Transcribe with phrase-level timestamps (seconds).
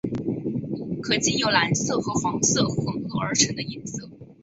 [1.03, 4.09] 可经由蓝色和黄色混和而成的颜色。